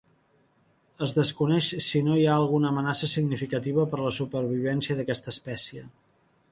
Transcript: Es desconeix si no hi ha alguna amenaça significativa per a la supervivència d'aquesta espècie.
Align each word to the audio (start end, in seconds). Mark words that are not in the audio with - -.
Es 1.07 1.11
desconeix 1.17 1.67
si 1.89 2.01
no 2.07 2.17
hi 2.21 2.25
ha 2.31 2.39
alguna 2.39 2.73
amenaça 2.75 3.11
significativa 3.13 3.87
per 3.93 4.01
a 4.01 4.05
la 4.09 4.17
supervivència 4.21 5.01
d'aquesta 5.01 5.37
espècie. 5.37 5.89